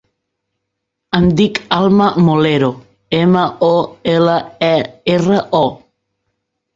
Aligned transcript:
Em 1.17 1.25
dic 1.41 1.59
Alma 1.75 2.07
Molero: 2.29 2.69
ema, 3.17 3.43
o, 3.67 3.69
ela, 4.15 4.39
e, 4.69 4.71
erra, 5.17 5.39
o. 5.59 5.63